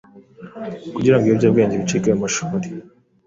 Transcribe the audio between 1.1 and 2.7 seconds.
ngo ibiyobyabwenge bicike mu mashuri?